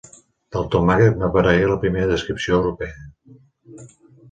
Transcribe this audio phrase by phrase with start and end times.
[0.53, 3.87] Del tomàquet n'aparegué la primera descripció europea.